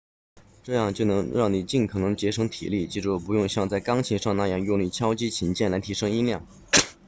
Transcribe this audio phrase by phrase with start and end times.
[0.63, 6.43] 这样就能让你尽可能节省体力记住不用像在钢琴上那样用力敲击琴键来提升音量